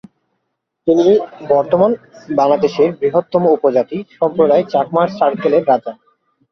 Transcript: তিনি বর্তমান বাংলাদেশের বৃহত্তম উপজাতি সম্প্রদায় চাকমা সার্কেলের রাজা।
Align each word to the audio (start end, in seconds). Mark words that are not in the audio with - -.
তিনি 0.87 1.07
বর্তমান 1.49 1.91
বাংলাদেশের 2.35 2.89
বৃহত্তম 2.99 3.43
উপজাতি 3.47 3.97
সম্প্রদায় 4.17 4.63
চাকমা 4.73 5.03
সার্কেলের 5.17 5.63
রাজা। 5.67 5.91